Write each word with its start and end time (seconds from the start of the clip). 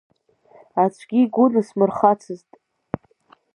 Аӡәгьы 0.83 1.17
игәы 1.23 1.45
нысмырхацызт… 1.51 2.49